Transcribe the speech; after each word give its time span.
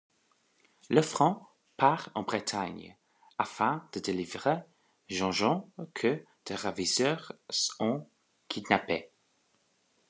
Lefranc 0.89 1.47
part 1.77 2.09
en 2.15 2.23
Bretagne 2.23 2.97
afin 3.37 3.87
de 3.93 3.99
délivrer 3.99 4.63
Jeanjean, 5.09 5.69
que 5.93 6.25
des 6.47 6.55
ravisseurs 6.55 7.33
ont 7.79 8.07
kidnappé. 8.47 9.11